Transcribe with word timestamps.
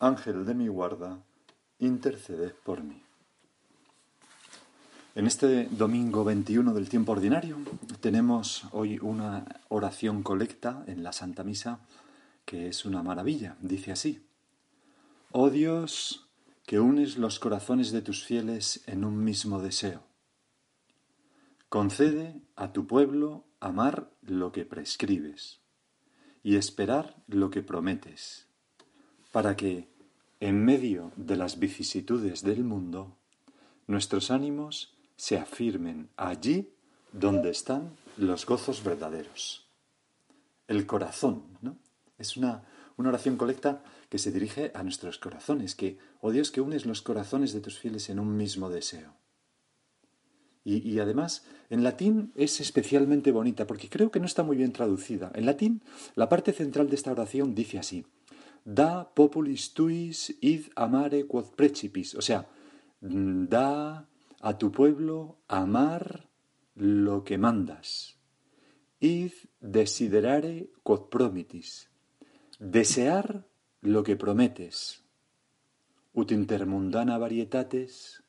Ángel 0.00 0.46
de 0.46 0.54
mi 0.54 0.68
guarda, 0.68 1.22
interceded 1.78 2.54
por 2.64 2.82
mí. 2.82 3.02
En 5.14 5.26
este 5.26 5.66
domingo 5.66 6.24
21 6.24 6.72
del 6.72 6.88
tiempo 6.88 7.12
ordinario 7.12 7.58
tenemos 8.00 8.64
hoy 8.72 8.98
una 9.02 9.44
oración 9.68 10.22
colecta 10.22 10.84
en 10.86 11.02
la 11.02 11.12
Santa 11.12 11.44
Misa 11.44 11.80
que 12.46 12.68
es 12.68 12.86
una 12.86 13.02
maravilla. 13.02 13.56
Dice 13.60 13.92
así, 13.92 14.26
Oh 15.32 15.50
Dios, 15.50 16.26
que 16.64 16.80
unes 16.80 17.18
los 17.18 17.38
corazones 17.38 17.92
de 17.92 18.00
tus 18.00 18.24
fieles 18.24 18.82
en 18.86 19.04
un 19.04 19.22
mismo 19.22 19.60
deseo. 19.60 20.02
Concede 21.68 22.40
a 22.56 22.72
tu 22.72 22.86
pueblo 22.86 23.44
amar 23.60 24.10
lo 24.22 24.50
que 24.50 24.64
prescribes 24.64 25.60
y 26.42 26.56
esperar 26.56 27.22
lo 27.28 27.50
que 27.50 27.62
prometes, 27.62 28.46
para 29.30 29.56
que, 29.56 29.89
en 30.40 30.64
medio 30.64 31.12
de 31.16 31.36
las 31.36 31.58
vicisitudes 31.58 32.42
del 32.42 32.64
mundo, 32.64 33.14
nuestros 33.86 34.30
ánimos 34.30 34.94
se 35.16 35.36
afirmen 35.36 36.08
allí 36.16 36.70
donde 37.12 37.50
están 37.50 37.90
los 38.16 38.46
gozos 38.46 38.82
verdaderos. 38.82 39.66
El 40.66 40.86
corazón, 40.86 41.42
¿no? 41.60 41.76
Es 42.18 42.38
una, 42.38 42.62
una 42.96 43.10
oración 43.10 43.36
colecta 43.36 43.82
que 44.08 44.18
se 44.18 44.32
dirige 44.32 44.72
a 44.74 44.82
nuestros 44.82 45.18
corazones, 45.18 45.74
que, 45.74 45.98
oh 46.20 46.30
Dios, 46.30 46.50
que 46.50 46.60
unes 46.62 46.86
los 46.86 47.02
corazones 47.02 47.52
de 47.52 47.60
tus 47.60 47.78
fieles 47.78 48.08
en 48.08 48.18
un 48.18 48.36
mismo 48.36 48.70
deseo. 48.70 49.14
Y, 50.64 50.88
y, 50.88 51.00
además, 51.00 51.44
en 51.70 51.82
latín 51.82 52.32
es 52.34 52.60
especialmente 52.60 53.32
bonita, 53.32 53.66
porque 53.66 53.88
creo 53.88 54.10
que 54.10 54.20
no 54.20 54.26
está 54.26 54.42
muy 54.42 54.56
bien 54.56 54.72
traducida. 54.72 55.32
En 55.34 55.46
latín, 55.46 55.82
la 56.14 56.28
parte 56.28 56.52
central 56.52 56.88
de 56.88 56.96
esta 56.96 57.12
oración 57.12 57.54
dice 57.54 57.78
así, 57.78 58.04
Da 58.70 59.02
populis 59.18 59.72
tuis 59.74 60.28
id 60.46 60.68
amare 60.76 61.24
quod 61.26 61.54
precipis, 61.58 62.14
o 62.14 62.22
sea, 62.22 62.44
da 63.00 64.06
a 64.40 64.50
tu 64.58 64.70
pueblo 64.70 65.40
amar 65.48 66.28
lo 66.76 67.24
que 67.24 67.38
mandas. 67.38 68.14
Id 69.00 69.32
desiderare 69.58 70.70
quod 70.84 71.08
promitis, 71.10 71.88
desear 72.58 73.42
lo 73.82 74.04
que 74.04 74.16
prometes. 74.16 75.02
Ut 76.12 76.30
intermundana 76.30 77.18
varietates, 77.18 78.22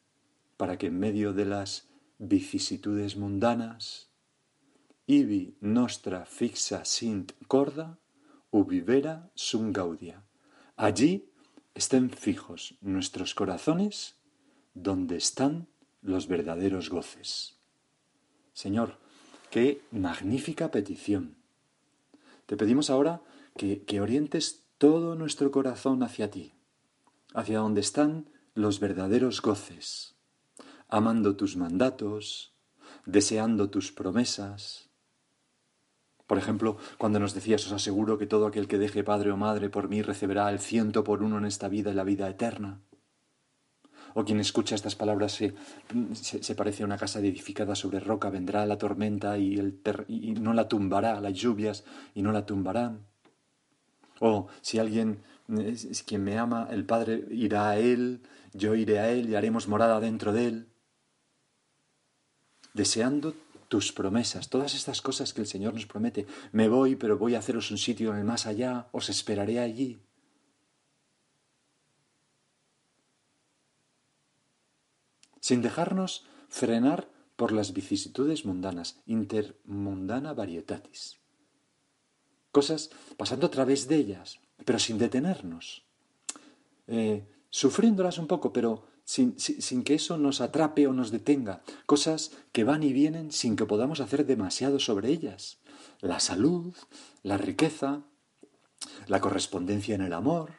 para 0.58 0.78
que 0.78 0.88
en 0.88 0.98
medio 1.00 1.34
de 1.34 1.46
las 1.46 1.90
vicisitudes 2.18 3.18
mundanas, 3.18 4.10
ibi 5.06 5.58
nostra 5.62 6.26
fixa 6.26 6.86
sint 6.86 7.34
corda, 7.48 8.00
ubivera 8.52 9.32
sum 9.36 9.72
gaudia. 9.74 10.24
Allí 10.82 11.30
estén 11.76 12.10
fijos 12.10 12.74
nuestros 12.82 13.36
corazones 13.36 14.16
donde 14.74 15.16
están 15.16 15.68
los 16.02 16.26
verdaderos 16.28 16.90
goces. 16.90 17.54
Señor, 18.54 18.98
qué 19.52 19.84
magnífica 19.92 20.72
petición. 20.72 21.36
Te 22.48 22.58
pedimos 22.58 22.90
ahora 22.90 23.22
que, 23.56 23.84
que 23.84 24.02
orientes 24.02 24.64
todo 24.80 25.14
nuestro 25.14 25.52
corazón 25.52 26.02
hacia 26.02 26.32
ti, 26.32 26.52
hacia 27.36 27.60
donde 27.60 27.82
están 27.82 28.32
los 28.56 28.80
verdaderos 28.80 29.44
goces, 29.44 30.16
amando 30.88 31.36
tus 31.36 31.58
mandatos, 31.58 32.56
deseando 33.06 33.70
tus 33.70 33.92
promesas. 33.92 34.90
Por 36.32 36.38
ejemplo, 36.38 36.78
cuando 36.98 37.20
nos 37.20 37.34
decías, 37.34 37.66
os 37.66 37.74
aseguro 37.74 38.18
que 38.18 38.26
todo 38.26 38.48
aquel 38.48 38.70
que 38.70 38.78
deje 38.78 39.04
padre 39.04 39.32
o 39.32 39.36
madre 39.36 39.70
por 39.70 39.90
mí 39.90 40.02
recibirá 40.02 40.50
el 40.50 40.60
ciento 40.60 41.04
por 41.04 41.24
uno 41.24 41.38
en 41.38 41.44
esta 41.44 41.68
vida 41.68 41.92
y 41.92 41.94
la 41.94 42.06
vida 42.06 42.30
eterna. 42.30 42.80
O 44.14 44.24
quien 44.24 44.40
escucha 44.40 44.76
estas 44.76 44.96
palabras 44.96 45.34
se, 45.34 45.54
se, 46.14 46.56
parece 46.56 46.84
a 46.84 46.86
una 46.86 46.98
casa 46.98 47.20
edificada 47.20 47.76
sobre 47.76 48.00
roca, 48.00 48.30
vendrá 48.30 48.66
la 48.66 48.78
tormenta 48.78 49.38
y, 49.38 49.60
el 49.60 49.82
y 50.08 50.32
no 50.36 50.54
la 50.54 50.70
tumbará, 50.70 51.20
las 51.20 51.34
lluvias 51.34 51.84
y 52.16 52.22
no 52.22 52.32
la 52.32 52.46
tumbarán. 52.46 53.02
O 54.22 54.48
si 54.62 54.80
alguien 54.80 55.24
es 55.50 56.02
quien 56.04 56.24
me 56.24 56.38
ama, 56.38 56.70
el 56.72 56.86
Padre 56.86 57.26
irá 57.30 57.72
a 57.72 57.78
él, 57.78 58.22
yo 58.54 58.76
iré 58.76 59.00
a 59.00 59.12
él 59.12 59.30
y 59.30 59.36
haremos 59.36 59.68
morada 59.68 60.00
dentro 60.00 60.32
de 60.32 60.48
él. 60.48 60.68
Deseando 62.74 63.34
tus 63.72 63.94
promesas, 63.94 64.50
todas 64.50 64.76
estas 64.76 65.02
cosas 65.02 65.34
que 65.34 65.40
el 65.40 65.48
Señor 65.48 65.74
nos 65.74 65.86
promete. 65.86 66.28
Me 66.52 66.68
voy, 66.68 66.98
pero 66.98 67.18
voy 67.18 67.36
a 67.36 67.40
haceros 67.40 67.72
un 67.72 67.78
sitio 67.78 68.12
en 68.12 68.18
el 68.18 68.26
más 68.26 68.46
allá, 68.46 68.90
os 68.92 69.08
esperaré 69.08 69.62
allí. 69.62 70.02
sin 75.44 75.64
dejarnos 75.64 76.24
frenar 76.50 77.10
por 77.36 77.52
las 77.52 77.74
vicisitudes 77.74 78.46
mundanas, 78.46 79.02
intermundana 79.08 80.34
varietatis. 80.34 81.18
Cosas 82.52 82.92
pasando 83.18 83.48
a 83.48 83.52
través 83.52 83.88
de 83.88 83.96
ellas, 83.96 84.40
pero 84.64 84.78
sin 84.78 85.00
detenernos, 85.00 85.84
eh, 86.86 87.26
sufriéndolas 87.50 88.20
un 88.20 88.28
poco, 88.28 88.54
pero 88.54 88.86
sin, 89.12 89.84
que 89.84 89.96
eso 89.96 90.18
nos 90.18 90.40
atrape 90.40 90.88
o 90.88 90.94
nos 90.94 91.12
detenga. 91.12 91.62
Cosas 91.86 92.32
que 92.54 92.64
van 92.64 92.82
y 92.84 92.94
vienen 92.94 93.32
sin 93.32 93.58
que 93.58 93.66
podamos 93.66 94.00
hacer 94.00 94.26
demasiado 94.26 94.80
sobre 94.80 95.10
ellas. 95.10 95.60
La 96.00 96.22
salud, 96.22 96.74
la 97.22 97.38
riqueza, 97.38 98.04
la 99.08 99.20
correspondencia 99.20 99.96
en 99.96 100.02
el 100.02 100.14
amor, 100.14 100.52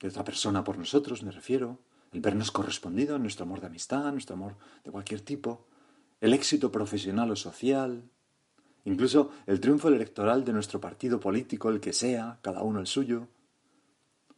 de 0.00 0.08
otra 0.08 0.24
persona 0.24 0.64
por 0.64 0.78
nosotros, 0.78 1.22
me 1.22 1.30
refiero, 1.30 1.78
el 2.10 2.20
vernos 2.20 2.50
correspondido 2.50 3.14
en 3.14 3.22
nuestro 3.22 3.44
amor 3.44 3.60
de 3.60 3.68
amistad, 3.68 4.10
nuestro 4.10 4.34
amor 4.34 4.56
de 4.82 4.90
cualquier 4.90 5.20
tipo, 5.20 5.68
el 6.20 6.34
éxito 6.34 6.72
profesional 6.72 7.30
o 7.30 7.36
social, 7.36 8.02
incluso 8.84 9.30
el 9.46 9.60
triunfo 9.60 9.88
electoral 9.88 10.44
de 10.44 10.52
nuestro 10.52 10.80
partido 10.80 11.20
político, 11.20 11.68
el 11.68 11.78
que 11.78 11.92
sea, 11.92 12.40
cada 12.42 12.62
uno 12.62 12.80
el 12.80 12.88
suyo, 12.88 13.28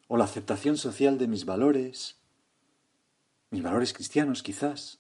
o 0.06 0.18
la 0.18 0.24
aceptación 0.24 0.76
social 0.76 1.16
de 1.16 1.28
mis 1.28 1.46
valores, 1.46 2.18
mis 3.54 3.62
valores 3.62 3.92
cristianos 3.92 4.42
quizás. 4.42 4.98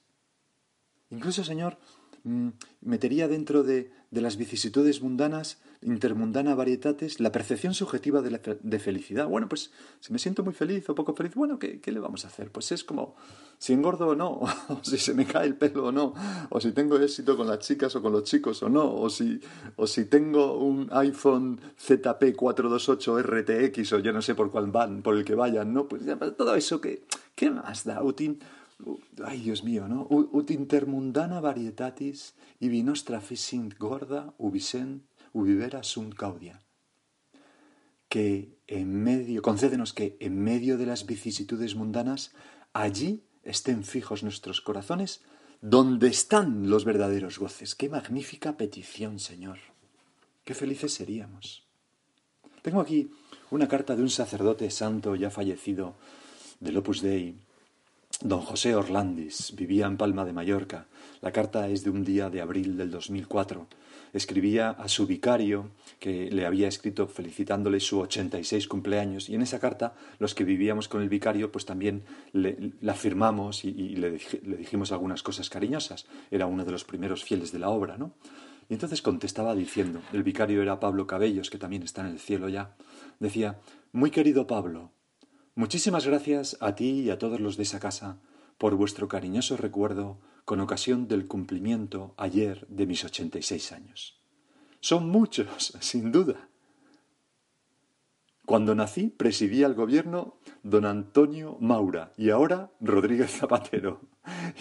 Incluso, 1.10 1.42
Señor, 1.42 1.76
mm, 2.22 2.50
metería 2.82 3.26
dentro 3.26 3.64
de, 3.64 3.90
de 4.12 4.20
las 4.20 4.36
vicisitudes 4.36 5.02
mundanas 5.02 5.58
intermundana 5.84 6.54
varietates, 6.54 7.20
la 7.20 7.30
percepción 7.30 7.74
subjetiva 7.74 8.22
de, 8.22 8.78
felicidad. 8.78 9.28
Bueno, 9.28 9.48
pues 9.48 9.70
si 10.00 10.12
me 10.12 10.18
siento 10.18 10.42
muy 10.42 10.54
feliz 10.54 10.88
o 10.88 10.94
poco 10.94 11.14
feliz, 11.14 11.34
bueno, 11.34 11.58
¿qué, 11.58 11.80
le 11.84 12.00
vamos 12.00 12.24
a 12.24 12.28
hacer? 12.28 12.50
Pues 12.50 12.72
es 12.72 12.84
como 12.84 13.16
si 13.58 13.72
engordo 13.72 14.08
o 14.08 14.14
no, 14.14 14.30
o 14.68 14.80
si 14.82 14.98
se 14.98 15.14
me 15.14 15.26
cae 15.26 15.46
el 15.46 15.56
pelo 15.56 15.86
o 15.86 15.92
no, 15.92 16.14
o 16.48 16.60
si 16.60 16.72
tengo 16.72 16.96
éxito 16.96 17.36
con 17.36 17.46
las 17.46 17.58
chicas 17.58 17.94
o 17.96 18.02
con 18.02 18.12
los 18.12 18.24
chicos 18.24 18.62
o 18.62 18.68
no, 18.68 18.94
o 18.94 19.10
si, 19.10 19.40
o 19.76 19.86
si 19.86 20.06
tengo 20.06 20.58
un 20.58 20.88
iPhone 20.92 21.60
ZP428 21.86 23.22
RTX 23.22 23.92
o 23.92 23.98
yo 23.98 24.12
no 24.12 24.22
sé 24.22 24.34
por 24.34 24.50
cuál 24.50 24.68
van, 24.68 25.02
por 25.02 25.16
el 25.16 25.24
que 25.24 25.34
vayan, 25.34 25.74
¿no? 25.74 25.86
Pues 25.86 26.02
todo 26.36 26.54
eso 26.54 26.80
que, 26.80 27.04
¿qué 27.34 27.50
más 27.50 27.84
da? 27.84 28.02
Utin, 28.02 28.40
ay 29.24 29.40
Dios 29.40 29.64
mío, 29.64 29.88
¿no? 29.88 30.06
Ut 30.10 30.50
intermundana 30.50 31.40
varietatis 31.40 32.34
ibi 32.60 32.82
nostra 32.82 33.22
gorda 33.78 34.34
ubicent 34.38 35.04
Uvivera 35.34 35.82
sunt 35.82 36.14
caudia. 36.14 36.62
Que 38.08 38.56
en 38.68 39.02
medio, 39.02 39.42
concédenos 39.42 39.92
que 39.92 40.16
en 40.20 40.38
medio 40.38 40.78
de 40.78 40.86
las 40.86 41.06
vicisitudes 41.06 41.74
mundanas, 41.74 42.30
allí 42.72 43.24
estén 43.42 43.82
fijos 43.82 44.22
nuestros 44.22 44.60
corazones, 44.60 45.22
donde 45.60 46.06
están 46.06 46.70
los 46.70 46.84
verdaderos 46.84 47.40
goces. 47.40 47.74
Qué 47.74 47.88
magnífica 47.88 48.56
petición, 48.56 49.18
Señor. 49.18 49.58
Qué 50.44 50.54
felices 50.54 50.94
seríamos. 50.94 51.66
Tengo 52.62 52.80
aquí 52.80 53.10
una 53.50 53.66
carta 53.66 53.96
de 53.96 54.02
un 54.02 54.10
sacerdote 54.10 54.70
santo 54.70 55.16
ya 55.16 55.30
fallecido 55.30 55.96
del 56.64 56.78
Opus 56.78 57.02
Dei, 57.02 57.36
don 58.20 58.40
José 58.40 58.74
Orlandis. 58.74 59.54
Vivía 59.54 59.86
en 59.86 59.96
Palma 59.96 60.24
de 60.24 60.32
Mallorca. 60.32 60.86
La 61.20 61.30
carta 61.30 61.68
es 61.68 61.84
de 61.84 61.90
un 61.90 62.04
día 62.04 62.30
de 62.30 62.40
abril 62.40 62.76
del 62.76 62.90
2004 62.90 63.68
escribía 64.14 64.70
a 64.70 64.88
su 64.88 65.06
vicario, 65.06 65.70
que 65.98 66.30
le 66.30 66.46
había 66.46 66.68
escrito 66.68 67.08
felicitándole 67.08 67.80
su 67.80 67.98
86 67.98 68.68
cumpleaños, 68.68 69.28
y 69.28 69.34
en 69.34 69.42
esa 69.42 69.58
carta 69.58 69.94
los 70.18 70.34
que 70.34 70.44
vivíamos 70.44 70.88
con 70.88 71.02
el 71.02 71.08
vicario, 71.08 71.50
pues 71.50 71.66
también 71.66 72.04
le, 72.32 72.72
la 72.80 72.94
firmamos 72.94 73.64
y, 73.64 73.72
le, 73.96 74.12
dijimos 74.12 74.92
algunas 74.92 75.22
cosas 75.22 75.50
cariñosas. 75.50 76.06
Era 76.30 76.46
uno 76.46 76.64
de 76.64 76.70
los 76.70 76.84
primeros 76.84 77.24
fieles 77.24 77.52
de 77.52 77.58
la 77.58 77.70
obra, 77.70 77.98
¿no? 77.98 78.12
Y 78.68 78.74
entonces 78.74 79.02
contestaba 79.02 79.54
diciendo, 79.54 80.00
el 80.12 80.22
vicario 80.22 80.62
era 80.62 80.80
Pablo 80.80 81.06
Cabellos, 81.06 81.50
que 81.50 81.58
también 81.58 81.82
está 81.82 82.00
en 82.00 82.12
el 82.12 82.18
cielo 82.18 82.48
ya, 82.48 82.76
decía, 83.18 83.58
Muy 83.92 84.10
querido 84.10 84.46
Pablo, 84.46 84.90
muchísimas 85.54 86.06
gracias 86.06 86.56
a 86.60 86.74
ti 86.74 87.00
y 87.00 87.10
a 87.10 87.18
todos 87.18 87.40
los 87.40 87.56
de 87.56 87.64
esa 87.64 87.80
casa 87.80 88.20
por 88.58 88.74
vuestro 88.76 89.08
cariñoso 89.08 89.56
recuerdo 89.56 90.18
con 90.44 90.60
ocasión 90.60 91.08
del 91.08 91.26
cumplimiento 91.26 92.14
ayer 92.16 92.66
de 92.68 92.86
mis 92.86 93.04
ochenta 93.04 93.38
y 93.38 93.42
seis 93.42 93.72
años. 93.72 94.20
Son 94.80 95.08
muchos, 95.08 95.76
sin 95.80 96.12
duda. 96.12 96.48
Cuando 98.46 98.74
nací 98.74 99.08
presidía 99.08 99.66
el 99.66 99.74
gobierno 99.74 100.36
don 100.62 100.84
Antonio 100.84 101.56
Maura 101.60 102.12
y 102.18 102.28
ahora 102.28 102.70
Rodríguez 102.80 103.30
Zapatero. 103.38 104.02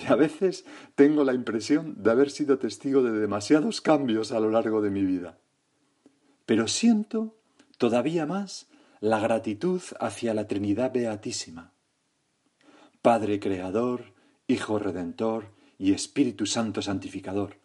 Y 0.01 0.11
a 0.11 0.15
veces 0.15 0.65
tengo 0.95 1.23
la 1.23 1.33
impresión 1.33 2.01
de 2.01 2.11
haber 2.11 2.31
sido 2.31 2.57
testigo 2.59 3.03
de 3.03 3.11
demasiados 3.11 3.81
cambios 3.81 4.31
a 4.31 4.39
lo 4.39 4.49
largo 4.49 4.81
de 4.81 4.89
mi 4.89 5.03
vida. 5.03 5.37
Pero 6.45 6.67
siento 6.67 7.35
todavía 7.77 8.25
más 8.25 8.67
la 9.03 9.19
gratitud 9.19 9.81
hacia 9.99 10.33
la 10.33 10.47
Trinidad 10.47 10.93
Beatísima. 10.93 11.73
Padre 13.01 13.41
Creador, 13.41 14.13
Hijo 14.47 14.79
Redentor 14.79 15.51
y 15.77 15.91
Espíritu 15.91 16.45
Santo 16.45 16.81
Santificador, 16.81 17.57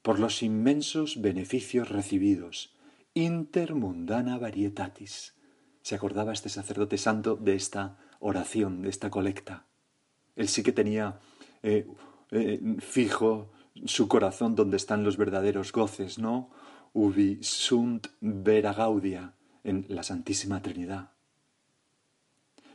por 0.00 0.18
los 0.18 0.42
inmensos 0.42 1.20
beneficios 1.20 1.90
recibidos. 1.90 2.74
Intermundana 3.12 4.38
varietatis. 4.38 5.34
Se 5.82 5.94
acordaba 5.94 6.32
este 6.32 6.48
sacerdote 6.48 6.96
santo 6.96 7.36
de 7.36 7.56
esta 7.56 7.98
oración, 8.18 8.80
de 8.80 8.88
esta 8.88 9.10
colecta. 9.10 9.66
Él 10.34 10.48
sí 10.48 10.62
que 10.62 10.72
tenía 10.72 11.20
eh, 11.62 11.86
eh, 12.30 12.76
fijo 12.78 13.52
su 13.84 14.08
corazón 14.08 14.54
donde 14.54 14.78
están 14.78 15.04
los 15.04 15.18
verdaderos 15.18 15.72
goces, 15.72 16.18
¿no? 16.18 16.48
Ubi 16.94 17.38
sunt 17.42 18.06
vera 18.22 18.72
gaudia, 18.72 19.35
en 19.66 19.84
la 19.88 20.02
Santísima 20.02 20.62
Trinidad. 20.62 21.10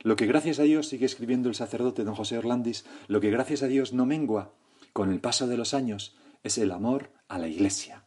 Lo 0.02 0.14
que 0.16 0.26
gracias 0.26 0.58
a 0.58 0.64
Dios, 0.64 0.88
sigue 0.88 1.06
escribiendo 1.06 1.48
el 1.48 1.54
sacerdote 1.54 2.04
don 2.04 2.14
José 2.14 2.36
Orlandis, 2.36 2.84
lo 3.08 3.20
que 3.20 3.30
gracias 3.30 3.62
a 3.62 3.68
Dios 3.68 3.92
no 3.92 4.04
mengua 4.04 4.52
con 4.92 5.10
el 5.10 5.20
paso 5.20 5.46
de 5.46 5.56
los 5.56 5.74
años 5.74 6.16
es 6.42 6.58
el 6.58 6.70
amor 6.70 7.10
a 7.28 7.38
la 7.38 7.48
Iglesia, 7.48 8.04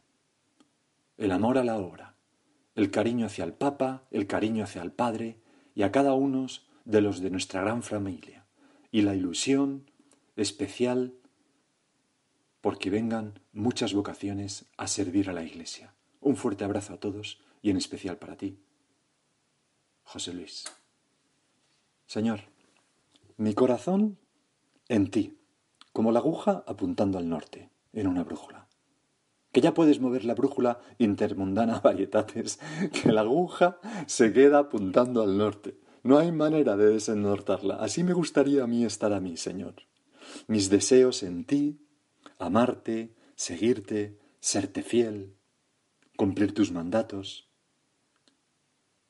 el 1.18 1.32
amor 1.32 1.58
a 1.58 1.64
la 1.64 1.78
obra, 1.78 2.16
el 2.76 2.92
cariño 2.92 3.26
hacia 3.26 3.46
el 3.46 3.54
Papa, 3.54 4.04
el 4.12 4.28
cariño 4.28 4.64
hacia 4.64 4.82
el 4.82 4.92
Padre 4.92 5.40
y 5.74 5.84
a 5.84 5.92
cada 5.92 6.14
uno 6.14 6.46
de 6.84 7.02
los 7.02 7.22
de 7.22 7.32
nuestra 7.32 7.62
gran 7.62 7.82
familia, 7.82 8.46
y 8.92 9.02
la 9.02 9.16
ilusión 9.16 9.90
especial 10.36 11.14
porque 12.62 12.90
vengan 12.90 13.40
muchas 13.54 13.94
vocaciones 13.94 14.66
a 14.78 14.88
servir 14.88 15.30
a 15.30 15.34
la 15.34 15.44
Iglesia. 15.44 15.94
Un 16.20 16.36
fuerte 16.36 16.64
abrazo 16.66 16.94
a 16.94 17.00
todos 17.00 17.40
y 17.62 17.70
en 17.70 17.78
especial 17.78 18.18
para 18.18 18.36
ti, 18.36 18.60
José 20.06 20.34
Luis. 20.34 20.64
Señor, 22.08 22.42
mi 23.38 23.54
corazón 23.54 24.18
en 24.88 25.12
ti 25.12 25.38
como 25.96 26.12
la 26.12 26.20
aguja 26.20 26.66
apuntando 26.68 27.18
al 27.18 27.30
norte, 27.30 27.70
en 27.94 28.08
una 28.08 28.26
brújula. 28.26 28.68
Que 29.54 29.62
ya 29.62 29.74
puedes 29.74 30.02
mover 30.02 30.26
la 30.26 30.36
brújula 30.36 30.82
intermundana 30.98 31.80
varietates, 31.84 32.60
que 32.92 33.14
la 33.14 33.22
aguja 33.22 33.80
se 34.06 34.34
queda 34.34 34.60
apuntando 34.60 35.24
al 35.24 35.38
norte. 35.38 35.80
No 36.04 36.18
hay 36.18 36.34
manera 36.34 36.76
de 36.76 36.88
desennortarla. 36.88 37.76
Así 37.76 38.04
me 38.04 38.12
gustaría 38.12 38.66
a 38.66 38.68
mí 38.68 38.84
estar 38.84 39.14
a 39.14 39.22
mí, 39.22 39.38
Señor. 39.38 39.76
Mis 40.48 40.70
deseos 40.70 41.24
en 41.24 41.46
ti, 41.46 41.80
amarte, 42.40 43.16
seguirte, 43.36 44.20
serte 44.42 44.84
fiel, 44.84 45.34
cumplir 46.18 46.54
tus 46.54 46.74
mandatos, 46.74 47.45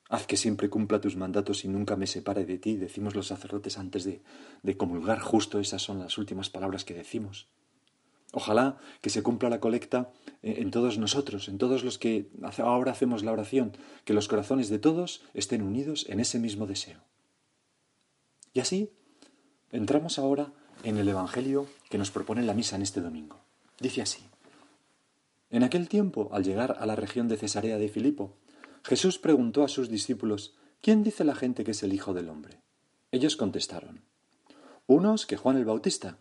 Haz 0.09 0.27
que 0.27 0.37
siempre 0.37 0.69
cumpla 0.69 1.01
tus 1.01 1.15
mandatos 1.15 1.65
y 1.65 1.67
nunca 1.67 1.95
me 1.95 2.05
separe 2.05 2.45
de 2.45 2.59
ti, 2.59 2.75
decimos 2.75 3.15
los 3.15 3.27
sacerdotes 3.27 3.77
antes 3.77 4.03
de, 4.03 4.21
de 4.61 4.77
comulgar, 4.77 5.19
justo 5.19 5.59
esas 5.59 5.81
son 5.81 5.99
las 5.99 6.17
últimas 6.17 6.49
palabras 6.49 6.85
que 6.85 6.93
decimos. 6.93 7.47
Ojalá 8.31 8.77
que 9.01 9.09
se 9.09 9.23
cumpla 9.23 9.49
la 9.49 9.61
colecta 9.61 10.11
en 10.41 10.69
todos 10.69 10.97
nosotros, 10.97 11.47
en 11.47 11.57
todos 11.57 11.83
los 11.83 11.97
que 11.97 12.29
ahora 12.57 12.91
hacemos 12.91 13.23
la 13.23 13.31
oración, 13.31 13.71
que 14.03 14.13
los 14.13 14.27
corazones 14.27 14.69
de 14.69 14.77
todos 14.77 15.23
estén 15.33 15.61
unidos 15.61 16.05
en 16.09 16.19
ese 16.19 16.37
mismo 16.37 16.67
deseo. 16.67 16.99
Y 18.53 18.59
así 18.59 18.91
entramos 19.71 20.19
ahora 20.19 20.51
en 20.83 20.97
el 20.97 21.07
Evangelio 21.07 21.67
que 21.89 21.97
nos 21.97 22.11
propone 22.11 22.43
la 22.43 22.53
misa 22.53 22.75
en 22.75 22.81
este 22.81 23.01
domingo. 23.01 23.39
Dice 23.79 24.01
así. 24.01 24.27
En 25.49 25.63
aquel 25.63 25.87
tiempo, 25.87 26.29
al 26.33 26.43
llegar 26.43 26.75
a 26.79 26.85
la 26.85 26.95
región 26.95 27.27
de 27.27 27.37
Cesarea 27.37 27.77
de 27.77 27.87
Filipo, 27.87 28.33
Jesús 28.85 29.17
preguntó 29.17 29.63
a 29.63 29.67
sus 29.67 29.89
discípulos, 29.89 30.53
¿quién 30.79 31.01
dice 31.01 31.23
la 31.23 31.33
gente 31.33 31.63
que 31.63 31.71
es 31.71 31.81
el 31.81 31.91
Hijo 31.91 32.13
del 32.13 32.29
Hombre? 32.29 32.61
Ellos 33.11 33.35
contestaron, 33.35 34.03
unos 34.85 35.25
que 35.25 35.37
Juan 35.37 35.57
el 35.57 35.65
Bautista, 35.65 36.19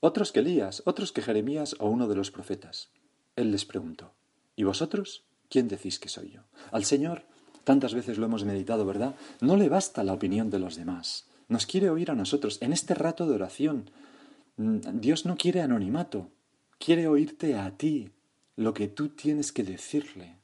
otros 0.00 0.32
que 0.32 0.40
Elías, 0.40 0.82
otros 0.86 1.12
que 1.12 1.22
Jeremías 1.22 1.76
o 1.78 1.88
uno 1.88 2.08
de 2.08 2.16
los 2.16 2.32
profetas. 2.32 2.90
Él 3.36 3.52
les 3.52 3.64
preguntó, 3.64 4.12
¿y 4.56 4.64
vosotros? 4.64 5.22
¿Quién 5.48 5.68
decís 5.68 6.00
que 6.00 6.08
soy 6.08 6.32
yo? 6.32 6.40
Al 6.72 6.84
Señor, 6.84 7.22
tantas 7.62 7.94
veces 7.94 8.18
lo 8.18 8.26
hemos 8.26 8.44
meditado, 8.44 8.84
¿verdad? 8.84 9.14
No 9.40 9.56
le 9.56 9.68
basta 9.68 10.02
la 10.02 10.14
opinión 10.14 10.50
de 10.50 10.58
los 10.58 10.74
demás. 10.74 11.28
Nos 11.46 11.64
quiere 11.64 11.90
oír 11.90 12.10
a 12.10 12.16
nosotros. 12.16 12.58
En 12.60 12.72
este 12.72 12.96
rato 12.96 13.28
de 13.28 13.36
oración, 13.36 13.88
mm, 14.56 14.78
Dios 14.94 15.26
no 15.26 15.36
quiere 15.36 15.60
anonimato, 15.60 16.32
quiere 16.80 17.06
oírte 17.06 17.54
a 17.54 17.70
ti, 17.76 18.10
lo 18.56 18.74
que 18.74 18.88
tú 18.88 19.10
tienes 19.10 19.52
que 19.52 19.62
decirle. 19.62 20.39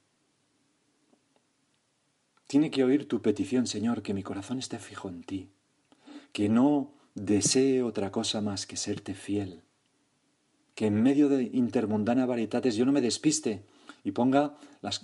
Tiene 2.47 2.71
que 2.71 2.85
oír 2.85 3.09
tu 3.09 3.23
petición, 3.23 3.67
Señor, 3.67 4.03
que 4.03 4.15
mi 4.15 4.23
corazón 4.23 4.59
esté 4.59 4.79
fijo 4.79 5.09
en 5.09 5.23
ti, 5.25 5.51
que 6.33 6.49
no 6.49 6.93
desee 7.15 7.83
otra 7.83 8.13
cosa 8.13 8.41
más 8.41 8.67
que 8.67 8.77
serte 8.77 9.15
fiel, 9.15 9.63
que 10.75 10.87
en 10.87 11.03
medio 11.03 11.29
de 11.29 11.43
intermundana 11.43 12.27
varietates 12.27 12.77
yo 12.77 12.85
no 12.85 12.93
me 12.93 13.01
despiste 13.01 13.65
y 14.05 14.13
ponga 14.13 14.55
las, 14.83 15.01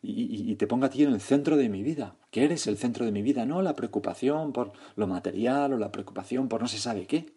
y, 0.00 0.54
te 0.54 0.66
ponga 0.66 0.86
a 0.86 0.90
ti 0.90 1.02
en 1.02 1.12
el 1.12 1.20
centro 1.20 1.58
de 1.58 1.68
mi 1.68 1.82
vida, 1.82 2.16
que 2.30 2.44
eres 2.44 2.66
el 2.66 2.78
centro 2.78 3.04
de 3.04 3.12
mi 3.12 3.20
vida, 3.20 3.44
no 3.44 3.60
la 3.60 3.76
preocupación 3.76 4.52
por 4.54 4.72
lo 4.94 5.06
material 5.06 5.74
o 5.74 5.78
la 5.78 5.92
preocupación 5.92 6.48
por 6.48 6.62
no 6.62 6.68
se 6.68 6.78
sabe 6.78 7.06
qué. 7.06 7.34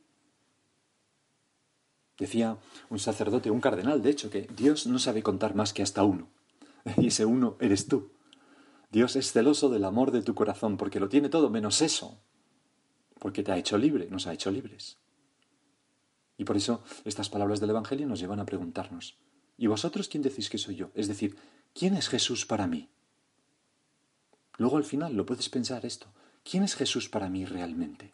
Decía 2.18 2.58
un 2.90 3.00
sacerdote, 3.00 3.52
un 3.52 3.62
cardenal, 3.62 4.02
de 4.02 4.10
hecho, 4.10 4.30
que 4.30 4.48
Dios 4.56 4.88
no 4.88 5.00
sabe 5.00 5.24
contar 5.24 5.56
más 5.56 5.74
que 5.74 5.82
hasta 5.82 6.04
uno, 6.04 6.30
y 6.98 7.08
ese 7.08 7.26
uno 7.26 7.58
eres 7.60 7.88
tú. 7.88 8.12
Dios 8.92 9.16
es 9.16 9.32
celoso 9.32 9.70
del 9.70 9.86
amor 9.86 10.12
de 10.12 10.24
tu 10.24 10.34
corazón 10.34 10.78
porque 10.78 11.00
lo 11.00 11.10
tiene 11.10 11.30
todo 11.30 11.50
menos 11.50 11.82
eso, 11.82 12.20
porque 13.20 13.44
te 13.44 13.52
ha 13.52 13.58
hecho 13.58 13.78
libre, 13.78 14.08
nos 14.10 14.26
ha 14.26 14.34
hecho 14.34 14.50
libres. 14.50 14.98
Y 16.38 16.46
por 16.46 16.58
eso 16.58 16.84
estas 17.06 17.30
palabras 17.30 17.60
del 17.60 17.70
Evangelio 17.70 18.08
nos 18.08 18.20
llevan 18.20 18.40
a 18.40 18.46
preguntarnos, 18.46 19.18
¿y 19.58 19.68
vosotros 19.68 20.08
quién 20.08 20.24
decís 20.24 20.50
que 20.50 20.58
soy 20.58 20.76
yo? 20.76 20.90
Es 20.96 21.08
decir, 21.08 21.38
¿quién 21.74 21.96
es 21.96 22.08
Jesús 22.08 22.46
para 22.46 22.66
mí? 22.66 22.90
Luego 24.58 24.78
al 24.78 24.86
final 24.86 25.16
lo 25.16 25.26
puedes 25.26 25.50
pensar 25.50 25.86
esto, 25.86 26.08
¿quién 26.44 26.64
es 26.64 26.76
Jesús 26.76 27.10
para 27.10 27.30
mí 27.30 27.46
realmente? 27.46 28.14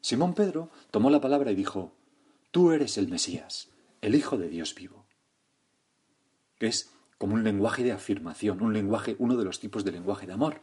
Simón 0.00 0.34
Pedro 0.34 0.70
tomó 0.90 1.08
la 1.08 1.20
palabra 1.20 1.50
y 1.50 1.54
dijo, 1.54 1.94
Tú 2.50 2.70
eres 2.72 2.98
el 2.98 3.08
Mesías, 3.08 3.70
el 4.00 4.14
Hijo 4.14 4.36
de 4.36 4.48
Dios 4.48 4.74
vivo. 4.74 5.06
Es 6.60 6.93
como 7.24 7.36
un 7.36 7.42
lenguaje 7.42 7.82
de 7.82 7.92
afirmación, 7.92 8.62
un 8.62 8.74
lenguaje, 8.74 9.16
uno 9.18 9.38
de 9.38 9.46
los 9.46 9.58
tipos 9.58 9.82
de 9.82 9.92
lenguaje 9.92 10.26
de 10.26 10.34
amor. 10.34 10.60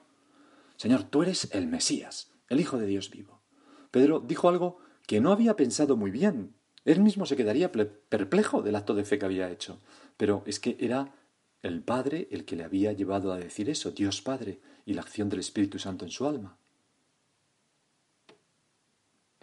Señor, 0.78 1.06
tú 1.06 1.24
eres 1.24 1.50
el 1.56 1.66
Mesías, 1.66 2.30
el 2.50 2.60
Hijo 2.60 2.78
de 2.78 2.86
Dios 2.86 3.10
vivo. 3.10 3.42
Pedro 3.90 4.20
dijo 4.20 4.48
algo 4.48 4.78
que 5.08 5.22
no 5.22 5.32
había 5.32 5.56
pensado 5.56 5.98
muy 5.98 6.12
bien. 6.12 6.54
Él 6.86 7.00
mismo 7.00 7.26
se 7.26 7.36
quedaría 7.36 7.72
perplejo 7.72 8.62
del 8.62 8.76
acto 8.76 8.94
de 8.94 9.06
fe 9.06 9.18
que 9.18 9.26
había 9.26 9.50
hecho. 9.50 9.82
Pero 10.18 10.44
es 10.46 10.60
que 10.60 10.78
era 10.80 11.16
el 11.64 11.82
Padre 11.82 12.28
el 12.30 12.46
que 12.46 12.56
le 12.56 12.64
había 12.64 12.94
llevado 12.94 13.34
a 13.34 13.40
decir 13.40 13.68
eso, 13.68 13.90
Dios 13.90 14.22
Padre. 14.22 14.62
y 14.86 14.94
la 14.94 15.02
acción 15.02 15.30
del 15.30 15.40
Espíritu 15.40 15.80
Santo 15.80 16.06
en 16.06 16.12
su 16.12 16.28
alma. 16.28 16.58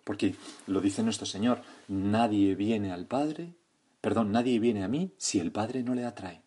Porque 0.04 0.36
lo 0.68 0.80
dice 0.80 1.02
nuestro 1.02 1.26
Señor, 1.26 1.62
nadie 1.88 2.54
viene 2.54 2.92
al 2.92 3.06
Padre, 3.06 3.56
perdón, 4.00 4.30
nadie 4.30 4.60
viene 4.60 4.84
a 4.84 4.88
mí 4.88 5.14
si 5.16 5.40
el 5.40 5.50
Padre 5.50 5.82
no 5.82 5.96
le 5.96 6.04
atrae. 6.04 6.46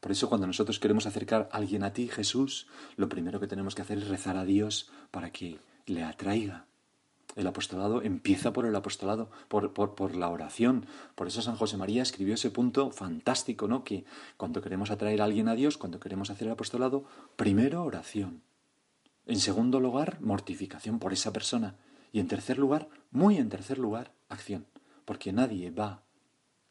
Por 0.00 0.12
eso 0.12 0.28
cuando 0.28 0.46
nosotros 0.46 0.78
queremos 0.78 1.06
acercar 1.06 1.48
a 1.52 1.56
alguien 1.56 1.84
a 1.84 1.92
ti, 1.92 2.08
Jesús, 2.08 2.66
lo 2.96 3.08
primero 3.08 3.38
que 3.38 3.46
tenemos 3.46 3.74
que 3.74 3.82
hacer 3.82 3.98
es 3.98 4.08
rezar 4.08 4.36
a 4.36 4.44
Dios 4.44 4.90
para 5.10 5.30
que 5.30 5.58
le 5.86 6.02
atraiga. 6.02 6.66
El 7.36 7.46
apostolado 7.46 8.02
empieza 8.02 8.52
por 8.52 8.66
el 8.66 8.74
apostolado, 8.74 9.30
por, 9.48 9.72
por, 9.72 9.94
por, 9.94 10.16
la 10.16 10.28
oración. 10.30 10.86
Por 11.14 11.28
eso 11.28 11.42
San 11.42 11.54
José 11.54 11.76
María 11.76 12.02
escribió 12.02 12.34
ese 12.34 12.50
punto 12.50 12.90
fantástico, 12.90 13.68
¿no? 13.68 13.84
Que 13.84 14.04
cuando 14.36 14.62
queremos 14.62 14.90
atraer 14.90 15.20
a 15.20 15.24
alguien 15.24 15.46
a 15.48 15.54
Dios, 15.54 15.78
cuando 15.78 16.00
queremos 16.00 16.30
hacer 16.30 16.48
el 16.48 16.54
apostolado, 16.54 17.04
primero 17.36 17.84
oración. 17.84 18.42
En 19.26 19.38
segundo 19.38 19.78
lugar, 19.78 20.20
mortificación 20.20 20.98
por 20.98 21.12
esa 21.12 21.32
persona. 21.32 21.76
Y 22.12 22.18
en 22.18 22.26
tercer 22.26 22.58
lugar, 22.58 22.88
muy 23.12 23.36
en 23.36 23.48
tercer 23.48 23.78
lugar, 23.78 24.12
acción. 24.28 24.66
Porque 25.04 25.32
nadie 25.32 25.70
va 25.70 26.02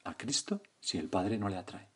a 0.04 0.18
Cristo 0.18 0.62
si 0.82 0.98
el 0.98 1.08
Padre 1.08 1.38
no 1.38 1.48
le 1.48 1.58
atrae. 1.58 1.89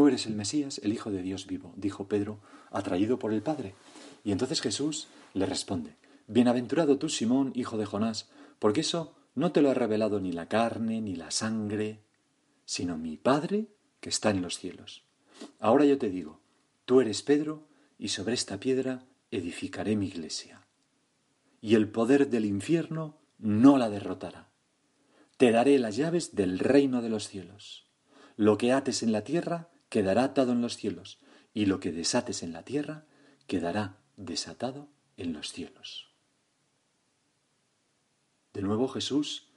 Tú 0.00 0.08
eres 0.08 0.24
el 0.24 0.34
Mesías, 0.34 0.80
el 0.82 0.94
Hijo 0.94 1.10
de 1.10 1.20
Dios 1.20 1.46
vivo, 1.46 1.74
dijo 1.76 2.08
Pedro, 2.08 2.40
atraído 2.70 3.18
por 3.18 3.34
el 3.34 3.42
Padre. 3.42 3.74
Y 4.24 4.32
entonces 4.32 4.62
Jesús 4.62 5.08
le 5.34 5.44
responde, 5.44 5.98
Bienaventurado 6.26 6.96
tú, 6.96 7.10
Simón, 7.10 7.52
hijo 7.54 7.76
de 7.76 7.84
Jonás, 7.84 8.30
porque 8.58 8.80
eso 8.80 9.14
no 9.34 9.52
te 9.52 9.60
lo 9.60 9.70
ha 9.70 9.74
revelado 9.74 10.18
ni 10.18 10.32
la 10.32 10.48
carne, 10.48 11.02
ni 11.02 11.16
la 11.16 11.30
sangre, 11.30 12.00
sino 12.64 12.96
mi 12.96 13.18
Padre 13.18 13.66
que 14.00 14.08
está 14.08 14.30
en 14.30 14.40
los 14.40 14.58
cielos. 14.58 15.04
Ahora 15.58 15.84
yo 15.84 15.98
te 15.98 16.08
digo, 16.08 16.40
tú 16.86 17.02
eres 17.02 17.20
Pedro, 17.20 17.68
y 17.98 18.08
sobre 18.08 18.32
esta 18.32 18.58
piedra 18.58 19.04
edificaré 19.30 19.96
mi 19.96 20.06
iglesia 20.06 20.66
y 21.60 21.74
el 21.74 21.90
poder 21.90 22.30
del 22.30 22.46
infierno 22.46 23.18
no 23.36 23.76
la 23.76 23.90
derrotará. 23.90 24.48
Te 25.36 25.50
daré 25.50 25.78
las 25.78 25.94
llaves 25.96 26.34
del 26.34 26.58
reino 26.58 27.02
de 27.02 27.10
los 27.10 27.28
cielos. 27.28 27.86
Lo 28.36 28.56
que 28.56 28.72
ates 28.72 29.02
en 29.02 29.12
la 29.12 29.24
tierra 29.24 29.68
quedará 29.90 30.24
atado 30.24 30.52
en 30.52 30.62
los 30.62 30.76
cielos, 30.76 31.20
y 31.52 31.66
lo 31.66 31.80
que 31.80 31.92
desates 31.92 32.42
en 32.42 32.52
la 32.52 32.62
tierra 32.62 33.04
quedará 33.46 33.98
desatado 34.16 34.88
en 35.16 35.34
los 35.34 35.52
cielos. 35.52 36.08
De 38.54 38.62
nuevo 38.62 38.88
Jesús, 38.88 39.48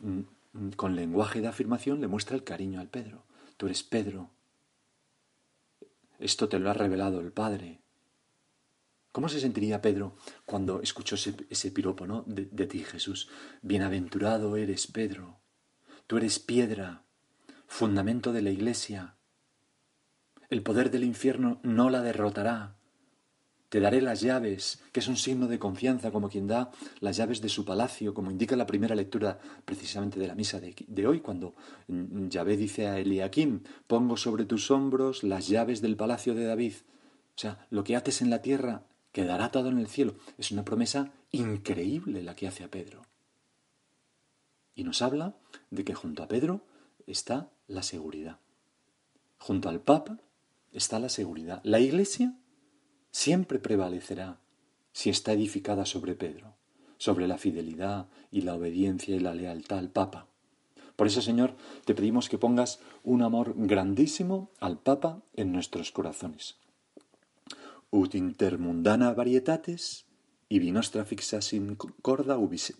mm, 0.00 0.20
mm, 0.52 0.70
con 0.70 0.96
lenguaje 0.96 1.40
de 1.40 1.48
afirmación, 1.48 2.00
le 2.00 2.08
muestra 2.08 2.34
el 2.34 2.44
cariño 2.44 2.80
al 2.80 2.88
Pedro. 2.88 3.24
Tú 3.56 3.66
eres 3.66 3.82
Pedro. 3.82 4.30
Esto 6.18 6.48
te 6.48 6.58
lo 6.58 6.70
ha 6.70 6.74
revelado 6.74 7.20
el 7.20 7.32
Padre. 7.32 7.80
¿Cómo 9.12 9.28
se 9.28 9.38
sentiría 9.38 9.80
Pedro 9.80 10.16
cuando 10.44 10.82
escuchó 10.82 11.14
ese, 11.14 11.70
piropo 11.70 12.06
¿no? 12.06 12.24
de, 12.26 12.46
de 12.46 12.66
ti, 12.66 12.82
Jesús? 12.82 13.28
Bienaventurado 13.62 14.56
eres, 14.56 14.86
Pedro. 14.88 15.38
Tú 16.06 16.16
eres 16.16 16.38
piedra, 16.38 17.04
fundamento 17.66 18.32
de 18.32 18.42
la 18.42 18.50
iglesia. 18.50 19.14
El 20.50 20.62
poder 20.62 20.90
del 20.90 21.04
infierno 21.04 21.60
no 21.62 21.90
la 21.90 22.02
derrotará. 22.02 22.76
Te 23.68 23.80
daré 23.80 24.00
las 24.00 24.20
llaves, 24.20 24.80
que 24.92 25.00
es 25.00 25.08
un 25.08 25.16
signo 25.16 25.48
de 25.48 25.58
confianza, 25.58 26.12
como 26.12 26.28
quien 26.28 26.46
da 26.46 26.70
las 27.00 27.16
llaves 27.16 27.40
de 27.40 27.48
su 27.48 27.64
palacio, 27.64 28.14
como 28.14 28.30
indica 28.30 28.54
la 28.54 28.66
primera 28.66 28.94
lectura 28.94 29.40
precisamente 29.64 30.20
de 30.20 30.28
la 30.28 30.36
misa 30.36 30.60
de, 30.60 30.76
de 30.86 31.06
hoy, 31.08 31.18
cuando 31.18 31.54
Yahvé 31.88 32.56
dice 32.56 32.86
a 32.86 32.98
Eliakim, 33.00 33.62
pongo 33.88 34.16
sobre 34.16 34.44
tus 34.44 34.70
hombros 34.70 35.24
las 35.24 35.48
llaves 35.48 35.80
del 35.82 35.96
palacio 35.96 36.34
de 36.34 36.44
David. 36.44 36.74
O 37.36 37.40
sea, 37.40 37.66
lo 37.70 37.82
que 37.82 37.96
haces 37.96 38.22
en 38.22 38.30
la 38.30 38.42
tierra 38.42 38.84
quedará 39.10 39.50
todo 39.50 39.70
en 39.70 39.78
el 39.78 39.88
cielo. 39.88 40.14
Es 40.38 40.52
una 40.52 40.64
promesa 40.64 41.12
increíble 41.32 42.22
la 42.22 42.36
que 42.36 42.46
hace 42.46 42.62
a 42.62 42.70
Pedro. 42.70 43.02
Y 44.76 44.84
nos 44.84 45.02
habla 45.02 45.34
de 45.70 45.84
que 45.84 45.94
junto 45.94 46.22
a 46.22 46.28
Pedro 46.28 46.64
está 47.06 47.50
la 47.66 47.82
seguridad. 47.82 48.38
Junto 49.38 49.68
al 49.68 49.80
Papa 49.80 50.20
está 50.74 50.98
la 50.98 51.08
seguridad. 51.08 51.60
La 51.64 51.80
Iglesia 51.80 52.36
siempre 53.10 53.58
prevalecerá 53.58 54.38
si 54.92 55.08
está 55.08 55.32
edificada 55.32 55.86
sobre 55.86 56.14
Pedro, 56.14 56.54
sobre 56.98 57.26
la 57.26 57.38
fidelidad 57.38 58.08
y 58.30 58.42
la 58.42 58.54
obediencia 58.54 59.16
y 59.16 59.20
la 59.20 59.34
lealtad 59.34 59.78
al 59.78 59.90
Papa. 59.90 60.28
Por 60.96 61.06
eso, 61.06 61.22
Señor, 61.22 61.56
te 61.86 61.94
pedimos 61.94 62.28
que 62.28 62.38
pongas 62.38 62.80
un 63.02 63.22
amor 63.22 63.54
grandísimo 63.56 64.50
al 64.60 64.78
Papa 64.78 65.22
en 65.34 65.52
nuestros 65.52 65.90
corazones 65.90 66.58
ut 67.94 68.16
intermundana 68.16 69.14
varietates 69.14 70.04
y 70.48 70.58
nostra 70.72 71.04
fixa 71.04 71.40
sin 71.40 71.76
corda 72.02 72.38
ubis 72.38 72.74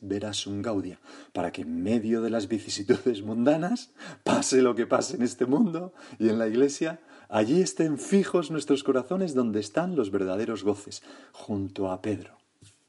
un 0.47 0.61
gaudia, 0.61 0.99
para 1.33 1.53
que 1.53 1.63
en 1.63 1.83
medio 1.83 2.21
de 2.21 2.31
las 2.31 2.49
vicisitudes 2.49 3.23
mundanas, 3.23 3.93
pase 4.25 4.61
lo 4.61 4.75
que 4.75 4.87
pase 4.87 5.17
en 5.17 5.23
este 5.23 5.47
mundo 5.47 5.95
y 6.19 6.29
en 6.29 6.39
la 6.39 6.49
iglesia, 6.49 7.01
allí 7.35 7.61
estén 7.61 7.99
fijos 7.99 8.51
nuestros 8.51 8.85
corazones 8.85 9.35
donde 9.35 9.59
están 9.59 9.97
los 9.97 10.11
verdaderos 10.11 10.63
goces, 10.63 11.03
junto 11.33 11.91
a 11.91 12.01
Pedro, 12.01 12.39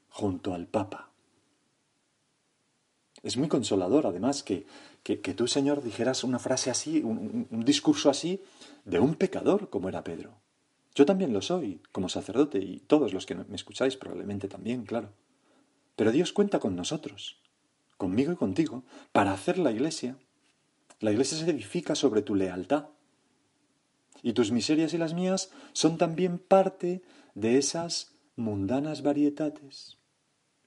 junto 0.08 0.54
al 0.54 0.66
Papa. 0.66 1.10
Es 3.24 3.36
muy 3.36 3.48
consolador, 3.48 4.06
además, 4.06 4.44
que, 4.44 4.66
que, 5.02 5.34
tú, 5.34 5.48
Señor, 5.48 5.82
dijeras 5.82 6.22
una 6.22 6.38
frase 6.38 6.70
así, 6.70 7.02
un 7.02 7.64
discurso 7.64 8.08
así, 8.08 8.40
de 8.84 9.00
un 9.00 9.16
pecador 9.16 9.68
como 9.68 9.88
era 9.88 10.04
Pedro. 10.04 10.38
Yo 10.94 11.04
también 11.04 11.32
lo 11.32 11.42
soy, 11.42 11.82
como 11.92 12.08
sacerdote, 12.08 12.58
y 12.58 12.78
todos 12.78 13.12
los 13.12 13.26
que 13.26 13.34
me 13.34 13.56
escucháis 13.56 13.96
probablemente 13.96 14.48
también, 14.48 14.86
claro. 14.86 15.10
Pero 15.96 16.12
Dios 16.12 16.32
cuenta 16.32 16.60
con 16.60 16.76
nosotros, 16.76 17.36
conmigo 17.98 18.32
y 18.32 18.36
contigo, 18.36 18.84
para 19.12 19.32
hacer 19.32 19.58
la 19.58 19.72
iglesia. 19.72 20.16
La 21.00 21.10
iglesia 21.10 21.36
se 21.36 21.50
edifica 21.50 21.94
sobre 21.94 22.22
tu 22.22 22.34
lealtad. 22.34 22.86
Y 24.22 24.32
tus 24.32 24.50
miserias 24.50 24.94
y 24.94 24.98
las 24.98 25.14
mías 25.14 25.50
son 25.72 25.98
también 25.98 26.38
parte 26.38 27.02
de 27.34 27.58
esas 27.58 28.12
mundanas 28.36 29.02
varietates 29.02 29.98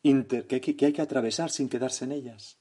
que 0.01 0.85
hay 0.85 0.93
que 0.93 1.01
atravesar 1.01 1.49
sin 1.51 1.69
quedarse 1.69 2.05
en 2.05 2.13
ellas. 2.13 2.57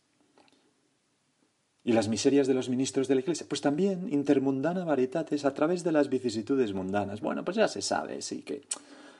¿Y 1.84 1.92
las 1.92 2.08
miserias 2.08 2.46
de 2.46 2.54
los 2.54 2.68
ministros 2.68 3.08
de 3.08 3.14
la 3.14 3.20
Iglesia? 3.20 3.46
Pues 3.48 3.60
también 3.60 4.12
intermundana 4.12 4.84
varietates 4.84 5.44
a 5.44 5.54
través 5.54 5.84
de 5.84 5.92
las 5.92 6.08
vicisitudes 6.08 6.74
mundanas. 6.74 7.20
Bueno, 7.20 7.44
pues 7.44 7.56
ya 7.56 7.68
se 7.68 7.80
sabe, 7.80 8.20
sí, 8.20 8.42
que, 8.42 8.66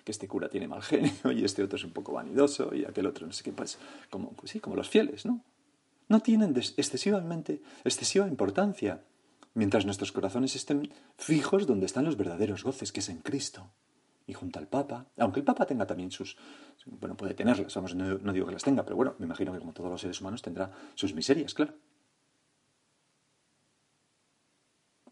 que 0.05 0.13
este 0.13 0.29
cura 0.29 0.49
tiene 0.49 0.69
mal 0.69 0.83
genio 0.83 1.33
y 1.33 1.45
este 1.45 1.63
otro 1.63 1.77
es 1.77 1.85
un 1.85 1.93
poco 1.93 2.13
vanidoso 2.13 2.75
y 2.75 2.85
aquel 2.85 3.07
otro 3.07 3.27
no 3.27 3.33
sé 3.33 3.45
qué, 3.45 3.53
pues 3.53 3.79
como, 4.11 4.35
sí, 4.45 4.61
como 4.61 4.77
los 4.77 4.89
fieles, 4.89 5.25
¿no? 5.25 5.45
No 6.09 6.21
tienen 6.21 6.55
excesivamente, 6.57 7.63
excesiva 7.85 8.27
importancia 8.27 9.03
mientras 9.59 9.85
nuestros 9.85 10.13
corazones 10.13 10.55
estén 10.55 10.89
fijos 11.17 11.67
donde 11.67 11.87
están 11.87 12.05
los 12.05 12.17
verdaderos 12.17 12.63
goces, 12.63 12.93
que 12.93 13.01
es 13.01 13.09
en 13.09 13.19
Cristo. 13.19 13.69
Y 14.25 14.33
junto 14.33 14.61
al 14.61 14.69
Papa, 14.69 15.07
aunque 15.19 15.41
el 15.41 15.45
Papa 15.45 15.67
tenga 15.67 15.85
también 15.85 16.13
sus, 16.13 16.37
bueno, 16.87 17.17
puede 17.17 17.35
tenerlas, 17.35 17.77
no 17.97 18.33
digo 18.33 18.47
que 18.47 18.53
las 18.53 18.63
tenga, 18.63 18.85
pero 18.85 18.95
bueno, 18.95 19.17
me 19.19 19.27
imagino 19.27 19.53
que 19.53 19.59
como 19.59 19.73
todos 19.73 19.91
los 19.91 20.01
seres 20.01 20.21
humanos 20.21 20.43
tendrá 20.43 20.71
sus 20.95 21.13
miserias, 21.13 21.55
claro. 21.55 21.75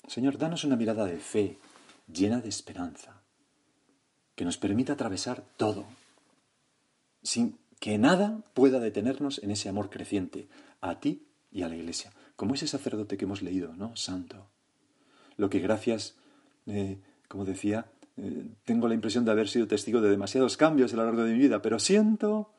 Señor, 0.07 0.39
danos 0.39 0.63
una 0.63 0.77
mirada 0.77 1.07
de 1.07 1.19
fe, 1.19 1.59
llena 2.07 2.41
de 2.41 2.49
esperanza, 2.49 3.21
que 4.37 4.45
nos 4.45 4.59
permita 4.59 4.93
atravesar 4.93 5.43
todo, 5.57 5.87
sin 7.23 7.59
que 7.81 7.99
nada 7.99 8.43
pueda 8.55 8.79
detenernos 8.79 9.43
en 9.43 9.51
ese 9.51 9.69
amor 9.69 9.91
creciente 9.91 10.47
a 10.81 11.01
ti 11.01 11.27
y 11.57 11.63
a 11.63 11.71
la 11.71 11.77
Iglesia, 11.77 12.13
como 12.37 12.53
ese 12.53 12.67
sacerdote 12.67 13.17
que 13.17 13.25
hemos 13.25 13.41
leído, 13.41 13.75
¿no? 13.75 13.97
Santo. 13.97 14.47
Lo 15.39 15.49
que 15.49 15.59
gracias, 15.59 16.15
eh, 16.67 16.99
como 17.29 17.47
decía, 17.47 17.87
eh, 18.19 18.45
tengo 18.67 18.89
la 18.89 18.95
impresión 18.95 19.25
de 19.25 19.31
haber 19.31 19.49
sido 19.49 19.67
testigo 19.67 20.03
de 20.03 20.11
demasiados 20.11 20.59
cambios 20.59 20.93
a 20.93 20.97
lo 20.97 21.05
largo 21.05 21.25
de 21.25 21.33
mi 21.33 21.39
vida, 21.39 21.63
pero 21.63 21.79
siento 21.79 22.53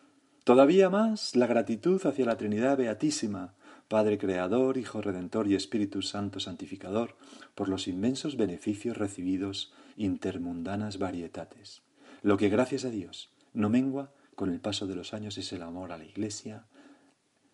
todavía 0.43 0.89
más 0.89 1.35
la 1.35 1.45
gratitud 1.45 2.03
hacia 2.07 2.25
la 2.25 2.37
Trinidad 2.37 2.75
Beatísima, 2.75 3.53
Padre 3.87 4.17
Creador, 4.17 4.79
Hijo 4.79 4.99
Redentor 4.99 5.47
y 5.47 5.53
Espíritu 5.53 6.01
Santo 6.01 6.39
Santificador, 6.39 7.17
por 7.53 7.69
los 7.69 7.87
inmensos 7.87 8.35
beneficios 8.35 8.97
recibidos 8.97 9.71
intermundanas 9.95 10.97
varietates. 10.97 11.83
Lo 12.23 12.37
que 12.37 12.49
gracias 12.49 12.83
a 12.83 12.89
Dios 12.89 13.29
no 13.53 13.69
mengua 13.69 14.11
con 14.33 14.51
el 14.51 14.59
paso 14.59 14.87
de 14.87 14.95
los 14.95 15.13
años 15.13 15.37
es 15.37 15.53
el 15.53 15.61
amor 15.61 15.91
a 15.91 15.99
la 15.99 16.05
Iglesia, 16.05 16.65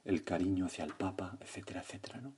el 0.05 0.23
cariño 0.23 0.65
hacia 0.65 0.85
el 0.85 0.93
Papa, 0.93 1.37
etcétera, 1.39 1.81
etcétera, 1.81 2.21
¿no? 2.21 2.33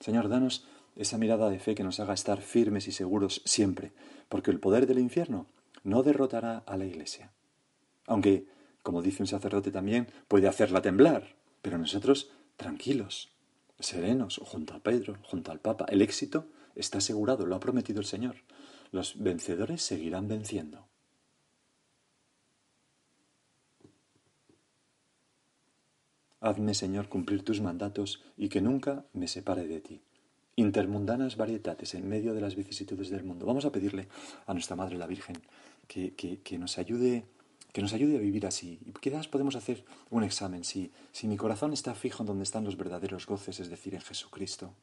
Señor, 0.00 0.28
danos 0.28 0.66
esa 0.96 1.18
mirada 1.18 1.48
de 1.48 1.58
fe 1.58 1.74
que 1.74 1.84
nos 1.84 1.98
haga 2.00 2.14
estar 2.14 2.40
firmes 2.40 2.88
y 2.88 2.92
seguros 2.92 3.42
siempre, 3.44 3.92
porque 4.28 4.50
el 4.50 4.60
poder 4.60 4.86
del 4.86 4.98
infierno 4.98 5.46
no 5.82 6.02
derrotará 6.02 6.58
a 6.66 6.76
la 6.76 6.84
Iglesia. 6.84 7.32
Aunque 8.06 8.46
como 8.84 9.00
dice 9.00 9.22
un 9.22 9.26
sacerdote 9.26 9.70
también, 9.70 10.08
puede 10.28 10.46
hacerla 10.46 10.82
temblar, 10.82 11.36
pero 11.62 11.78
nosotros 11.78 12.30
tranquilos, 12.58 13.32
serenos, 13.78 14.38
junto 14.44 14.74
a 14.74 14.80
Pedro, 14.80 15.16
junto 15.22 15.50
al 15.50 15.58
Papa. 15.58 15.86
El 15.88 16.02
éxito 16.02 16.46
está 16.74 16.98
asegurado, 16.98 17.46
lo 17.46 17.56
ha 17.56 17.60
prometido 17.60 17.98
el 18.00 18.04
Señor. 18.04 18.36
Los 18.92 19.18
vencedores 19.18 19.80
seguirán 19.80 20.28
venciendo. 20.28 20.86
Hazme, 26.44 26.74
Señor, 26.74 27.08
cumplir 27.08 27.42
tus 27.42 27.62
mandatos 27.62 28.22
y 28.36 28.50
que 28.50 28.60
nunca 28.60 29.06
me 29.14 29.28
separe 29.28 29.66
de 29.66 29.80
ti. 29.80 30.02
Intermundanas 30.56 31.38
varietates 31.38 31.94
en 31.94 32.06
medio 32.06 32.34
de 32.34 32.42
las 32.42 32.54
vicisitudes 32.54 33.08
del 33.08 33.24
mundo. 33.24 33.46
Vamos 33.46 33.64
a 33.64 33.72
pedirle 33.72 34.08
a 34.44 34.52
nuestra 34.52 34.76
Madre 34.76 34.98
la 34.98 35.06
Virgen 35.06 35.36
que, 35.88 36.14
que, 36.14 36.58
nos 36.58 36.76
ayude 36.76 37.24
que 37.72 37.80
nos 37.80 37.94
ayude 37.94 38.18
a 38.18 38.20
vivir 38.20 38.46
así. 38.46 38.78
Y 38.84 38.92
quizás 38.92 39.26
podemos 39.26 39.56
hacer 39.56 39.86
un 40.10 40.22
examen 40.22 40.64
si, 40.64 40.92
si 41.12 41.28
mi 41.28 41.38
corazón 41.38 41.72
está 41.72 41.94
fijo 41.94 42.22
en 42.22 42.26
donde 42.26 42.44
están 42.44 42.64
los 42.64 42.76
verdaderos 42.76 43.24
goces, 43.24 43.58
es 43.58 43.70
decir, 43.70 43.94
en 43.94 44.02
Jesucristo, 44.02 44.74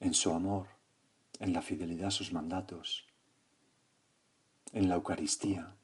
en 0.00 0.14
su 0.14 0.32
amor, 0.32 0.68
en 1.38 1.52
la 1.52 1.60
fidelidad 1.60 2.08
a 2.08 2.12
sus 2.12 2.32
mandatos, 2.32 3.04
en 4.72 4.88
la 4.88 4.94
Eucaristía, 4.94 5.76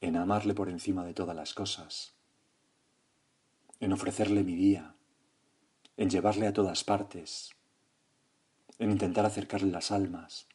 en 0.00 0.16
amarle 0.16 0.54
por 0.54 0.70
encima 0.70 1.04
de 1.04 1.12
todas 1.12 1.36
las 1.36 1.52
cosas, 1.52 2.14
en 3.82 3.92
ofrecerle 3.92 4.44
mi 4.44 4.54
día, 4.54 4.94
en 5.96 6.08
llevarle 6.08 6.46
a 6.46 6.52
todas 6.52 6.84
partes, 6.84 7.50
en 8.78 8.92
intentar 8.92 9.26
acercarle 9.26 9.72
las 9.72 9.90
almas. 9.90 10.46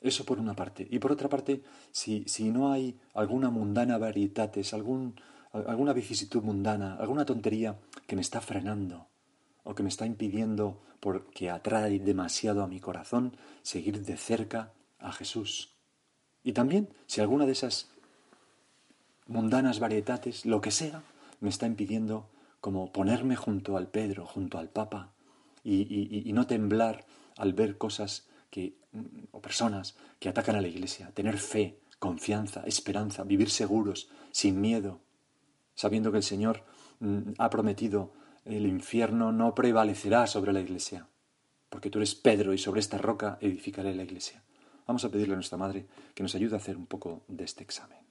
Eso 0.00 0.24
por 0.24 0.38
una 0.38 0.54
parte. 0.54 0.86
Y 0.88 1.00
por 1.00 1.10
otra 1.10 1.28
parte, 1.28 1.64
si, 1.90 2.22
si 2.28 2.50
no 2.50 2.70
hay 2.70 3.00
alguna 3.14 3.50
mundana 3.50 3.98
varietates, 3.98 4.72
algún, 4.72 5.20
alguna 5.50 5.92
vicisitud 5.92 6.44
mundana, 6.44 6.94
alguna 6.94 7.24
tontería 7.24 7.80
que 8.06 8.14
me 8.14 8.22
está 8.22 8.40
frenando 8.40 9.08
o 9.64 9.74
que 9.74 9.82
me 9.82 9.88
está 9.88 10.06
impidiendo, 10.06 10.80
porque 11.00 11.50
atrae 11.50 11.98
demasiado 11.98 12.62
a 12.62 12.68
mi 12.68 12.78
corazón, 12.78 13.36
seguir 13.62 14.04
de 14.04 14.16
cerca 14.16 14.72
a 15.00 15.10
Jesús. 15.10 15.74
Y 16.44 16.52
también 16.52 16.88
si 17.06 17.20
alguna 17.20 17.44
de 17.44 17.52
esas 17.52 17.90
mundanas 19.26 19.80
varietates, 19.80 20.46
lo 20.46 20.60
que 20.60 20.70
sea, 20.70 21.02
me 21.40 21.48
está 21.48 21.66
impidiendo 21.66 22.28
como 22.60 22.92
ponerme 22.92 23.36
junto 23.36 23.76
al 23.76 23.88
Pedro, 23.88 24.26
junto 24.26 24.58
al 24.58 24.68
Papa, 24.68 25.12
y, 25.62 26.30
no 26.32 26.46
temblar 26.46 27.06
al 27.36 27.52
ver 27.52 27.76
cosas 27.76 28.28
que, 28.50 28.76
o 29.32 29.40
personas 29.40 29.96
que 30.20 30.28
atacan 30.28 30.56
a 30.56 30.60
la 30.60 30.68
Iglesia, 30.68 31.10
tener 31.12 31.38
fe, 31.38 31.80
confianza, 31.98 32.62
esperanza, 32.66 33.24
vivir 33.24 33.50
seguros, 33.50 34.08
sin 34.30 34.60
miedo, 34.60 35.00
sabiendo 35.74 36.12
que 36.12 36.18
el 36.18 36.22
Señor 36.22 36.62
mm, 37.00 37.32
ha 37.38 37.50
prometido 37.50 38.12
el 38.46 38.66
infierno 38.66 39.32
no 39.32 39.54
prevalecerá 39.54 40.26
sobre 40.28 40.52
la 40.52 40.60
Iglesia, 40.60 41.08
porque 41.68 41.90
tú 41.90 41.98
eres 41.98 42.14
Pedro 42.14 42.54
y 42.54 42.58
sobre 42.58 42.80
esta 42.80 42.96
roca 42.96 43.38
edificaré 43.40 43.94
la 43.94 44.04
Iglesia. 44.04 44.44
Vamos 44.86 45.04
a 45.04 45.10
pedirle 45.10 45.34
a 45.34 45.36
nuestra 45.36 45.58
Madre 45.58 45.86
que 46.14 46.22
nos 46.22 46.34
ayude 46.36 46.54
a 46.54 46.58
hacer 46.58 46.76
un 46.76 46.86
poco 46.86 47.24
de 47.26 47.42
este 47.42 47.64
examen. 47.64 48.05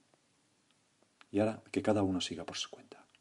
Y 1.30 1.40
ahora 1.40 1.62
que 1.70 1.82
cada 1.82 2.02
uno 2.02 2.20
siga 2.20 2.44
por 2.44 2.56
su 2.56 2.70
cuenta. 2.70 3.05